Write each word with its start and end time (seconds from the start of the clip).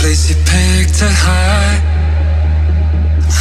place 0.00 0.30
you 0.30 0.36
picked 0.46 0.94
to 0.98 1.08
hide. 1.08 1.82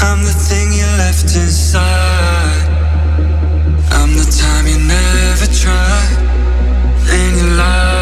I'm 0.02 0.24
the 0.26 0.34
thing 0.34 0.74
you 0.74 0.86
left 0.98 1.34
inside. 1.36 2.68
I'm 3.92 4.12
the 4.14 4.28
time 4.42 4.68
you 4.68 4.78
never 4.78 5.48
tried, 5.62 6.12
and 7.12 7.38
you 7.38 7.56
lied. 7.56 7.99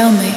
Tell 0.00 0.12
me, 0.12 0.29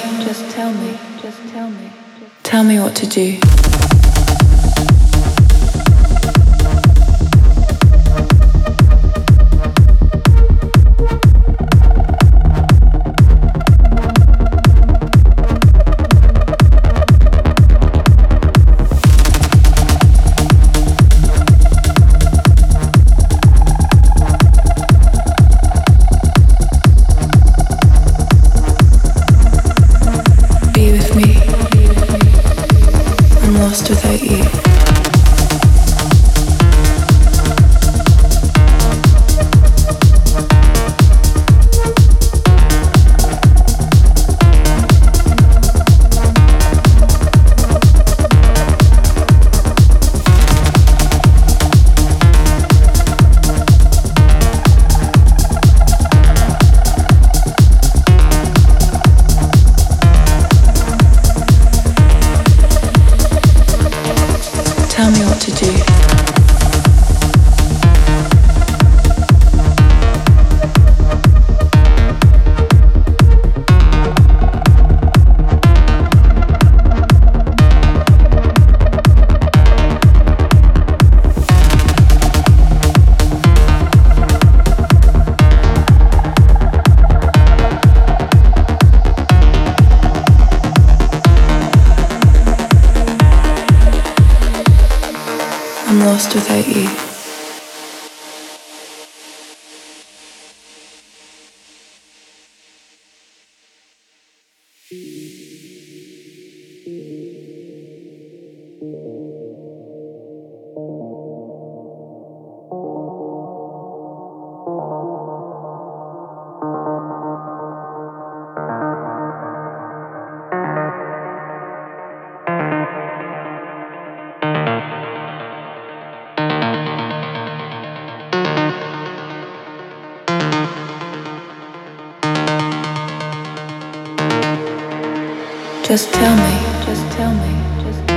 Just 135.93 136.11
tell 136.11 136.35
me, 136.35 136.85
just 136.87 137.11
tell 137.11 137.31
me, 137.35 137.51
just 137.83 138.07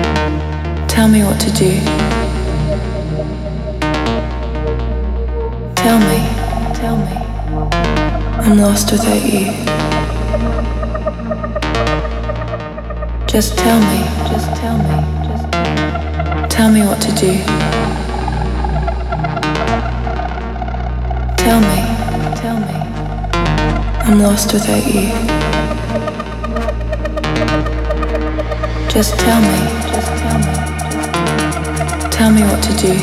tell 0.89 1.09
me. 1.09 1.23
What 1.23 1.39
to 1.41 1.51
do. 1.53 1.79
Tell 5.75 5.99
me, 5.99 6.19
tell 6.73 6.97
me. 6.97 7.17
I'm 8.41 8.57
lost 8.57 8.93
without 8.93 9.23
you. 9.23 9.53
Just 13.27 13.59
tell 13.59 13.79
me, 13.79 14.01
just 14.31 14.57
tell 14.57 14.79
me, 14.79 15.29
just. 15.29 15.45
Tell 16.51 16.71
me 16.71 16.81
what 16.81 16.99
to 17.03 17.13
do. 17.13 17.37
Tell 21.45 21.61
me, 21.61 21.81
tell 22.41 22.59
me. 22.59 22.79
I'm 24.07 24.19
lost 24.19 24.55
without 24.55 24.87
you. 24.87 25.46
Just 28.97 29.19
tell 29.19 29.41
me, 29.43 29.59
just 29.93 30.11
tell 30.23 30.39
me. 30.39 30.55
Tell 32.11 32.31
me 32.33 32.43
what 32.43 32.63
to 32.63 32.73
do. 32.73 32.95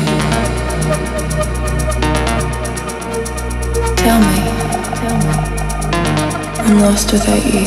Tell 4.02 4.18
me, 4.18 4.38
tell 4.98 5.16
me. 5.18 5.34
I'm 6.66 6.80
lost 6.80 7.12
without 7.12 7.44
you. 7.46 7.66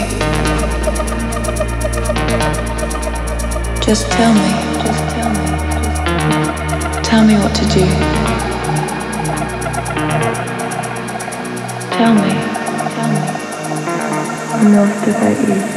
Just 3.82 4.12
tell 4.12 4.34
me, 4.34 4.52
just 4.84 5.04
tell 5.16 5.30
me. 5.30 5.46
Tell 7.02 7.24
me 7.24 7.36
what 7.36 7.56
to 7.56 7.66
do. 7.68 7.86
Tell 11.96 12.14
me, 12.14 12.34
tell 12.94 13.10
me. 13.14 13.22
I'm 14.54 14.76
lost 14.76 15.06
without 15.08 15.48
you. 15.48 15.77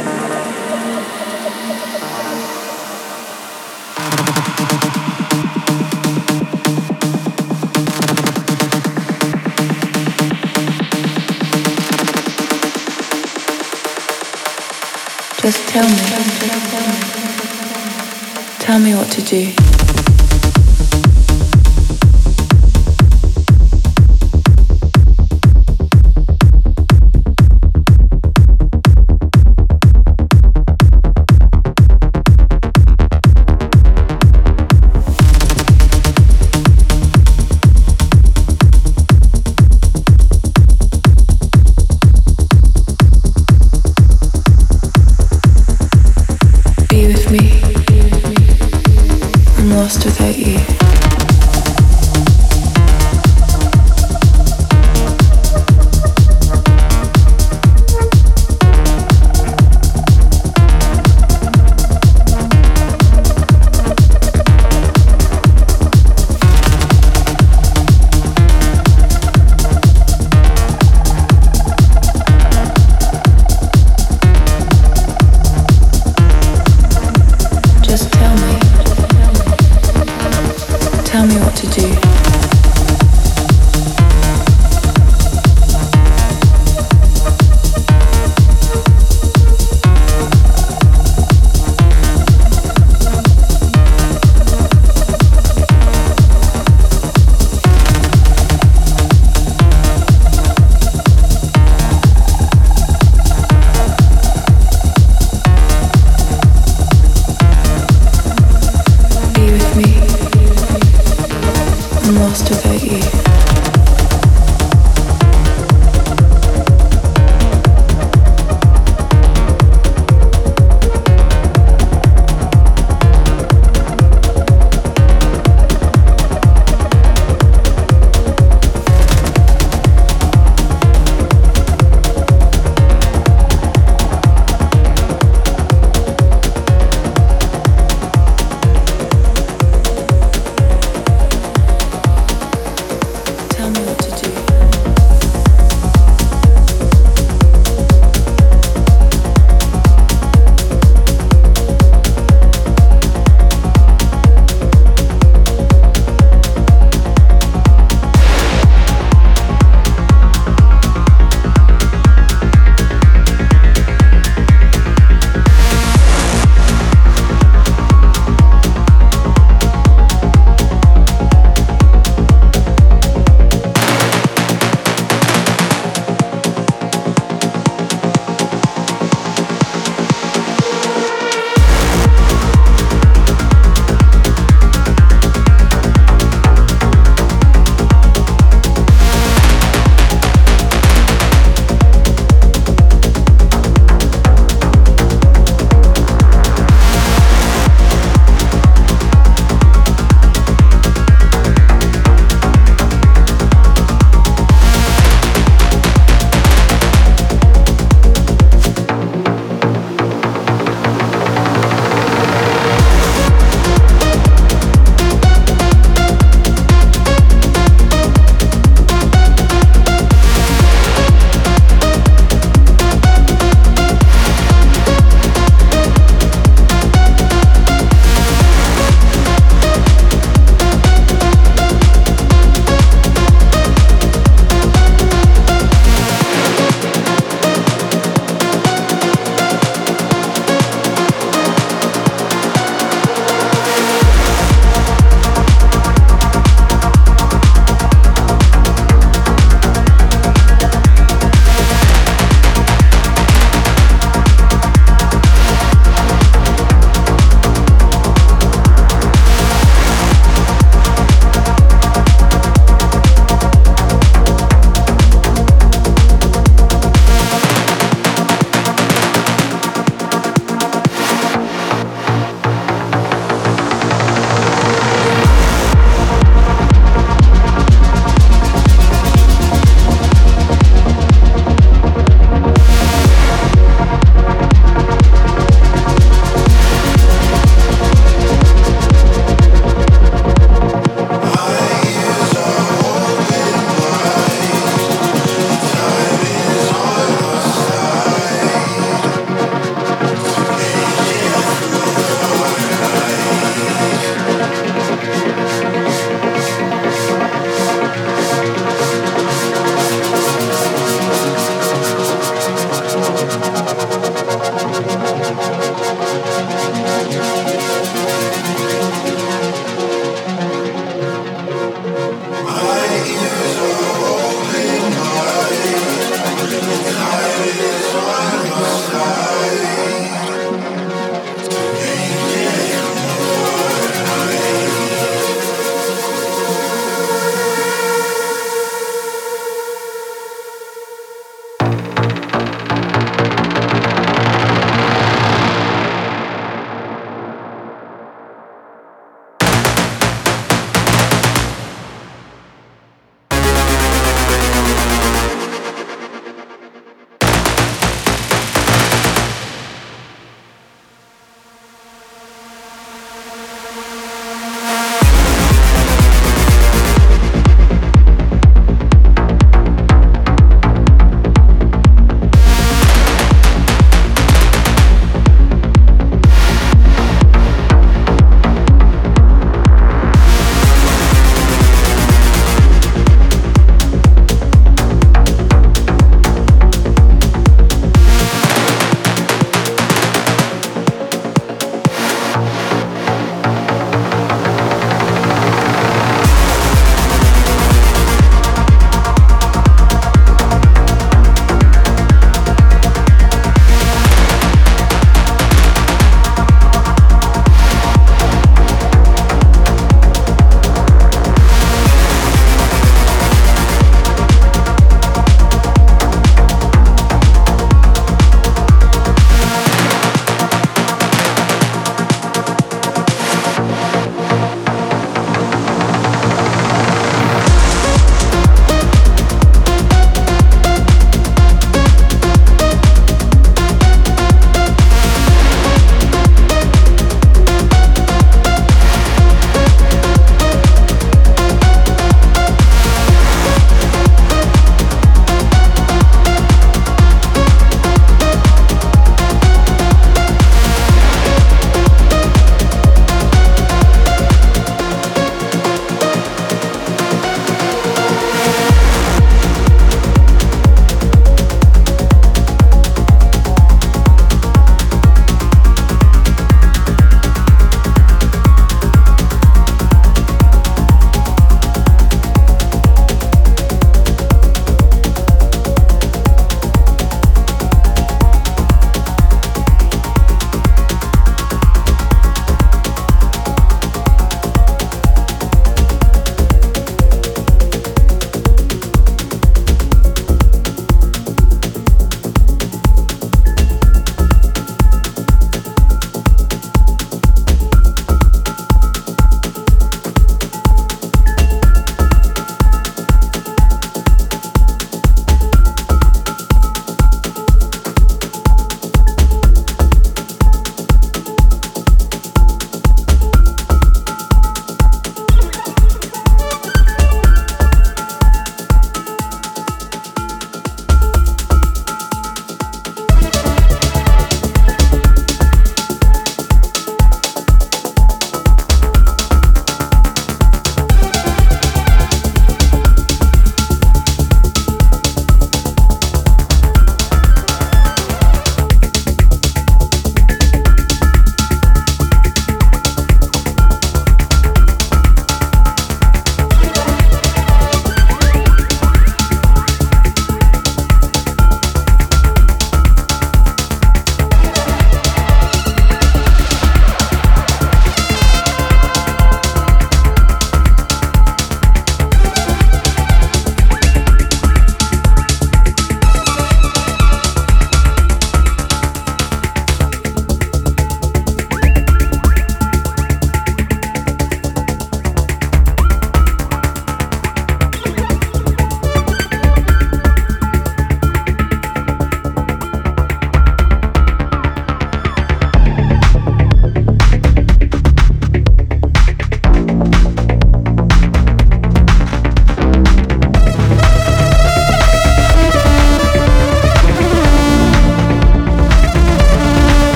Me 18.91 18.97
what 18.97 19.09
to 19.09 19.21
do. 19.21 19.80